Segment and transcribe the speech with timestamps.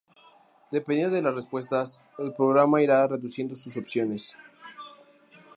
[0.71, 4.35] Dependiendo de las respuestas, el programa irá reduciendo sus opciones.